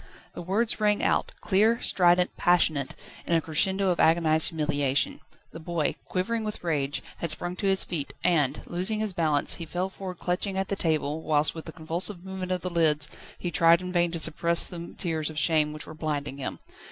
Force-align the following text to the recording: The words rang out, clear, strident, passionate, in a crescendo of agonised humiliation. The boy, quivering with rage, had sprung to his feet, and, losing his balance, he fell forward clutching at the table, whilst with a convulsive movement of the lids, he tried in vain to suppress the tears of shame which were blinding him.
The 0.33 0.41
words 0.41 0.81
rang 0.81 1.03
out, 1.03 1.31
clear, 1.41 1.79
strident, 1.79 2.35
passionate, 2.35 2.95
in 3.27 3.35
a 3.35 3.39
crescendo 3.39 3.89
of 3.91 3.99
agonised 3.99 4.49
humiliation. 4.49 5.19
The 5.51 5.59
boy, 5.59 5.93
quivering 6.05 6.43
with 6.43 6.63
rage, 6.63 7.03
had 7.17 7.29
sprung 7.29 7.55
to 7.57 7.67
his 7.67 7.83
feet, 7.83 8.11
and, 8.23 8.61
losing 8.65 8.99
his 8.99 9.13
balance, 9.13 9.57
he 9.57 9.65
fell 9.67 9.89
forward 9.91 10.17
clutching 10.17 10.57
at 10.57 10.69
the 10.69 10.75
table, 10.75 11.21
whilst 11.21 11.53
with 11.53 11.69
a 11.69 11.71
convulsive 11.71 12.25
movement 12.25 12.51
of 12.51 12.61
the 12.61 12.71
lids, 12.71 13.09
he 13.37 13.51
tried 13.51 13.79
in 13.79 13.91
vain 13.91 14.09
to 14.09 14.17
suppress 14.17 14.67
the 14.67 14.95
tears 14.97 15.29
of 15.29 15.37
shame 15.37 15.71
which 15.71 15.85
were 15.85 15.93
blinding 15.93 16.37
him. 16.39 16.57